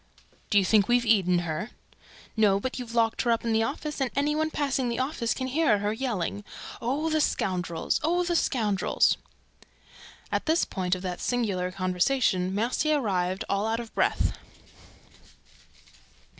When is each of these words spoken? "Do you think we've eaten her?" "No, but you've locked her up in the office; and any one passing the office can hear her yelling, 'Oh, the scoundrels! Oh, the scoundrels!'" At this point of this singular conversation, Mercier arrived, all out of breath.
"Do 0.49 0.57
you 0.57 0.65
think 0.65 0.87
we've 0.87 1.05
eaten 1.05 1.41
her?" 1.47 1.69
"No, 2.35 2.59
but 2.59 2.79
you've 2.79 2.95
locked 2.95 3.21
her 3.21 3.29
up 3.29 3.45
in 3.45 3.53
the 3.53 3.61
office; 3.61 4.01
and 4.01 4.09
any 4.15 4.35
one 4.35 4.49
passing 4.49 4.89
the 4.89 4.97
office 4.97 5.35
can 5.35 5.45
hear 5.45 5.77
her 5.77 5.93
yelling, 5.93 6.43
'Oh, 6.81 7.11
the 7.11 7.21
scoundrels! 7.21 7.99
Oh, 8.03 8.23
the 8.23 8.35
scoundrels!'" 8.35 9.17
At 10.31 10.47
this 10.47 10.65
point 10.65 10.95
of 10.95 11.03
this 11.03 11.21
singular 11.21 11.71
conversation, 11.71 12.51
Mercier 12.55 12.99
arrived, 12.99 13.45
all 13.47 13.67
out 13.67 13.79
of 13.79 13.93
breath. 13.93 14.35